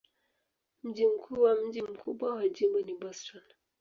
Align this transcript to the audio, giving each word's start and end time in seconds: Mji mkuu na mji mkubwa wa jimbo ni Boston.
Mji 0.83 1.07
mkuu 1.07 1.47
na 1.47 1.55
mji 1.55 1.81
mkubwa 1.81 2.35
wa 2.35 2.49
jimbo 2.49 2.81
ni 2.81 2.93
Boston. 2.93 3.41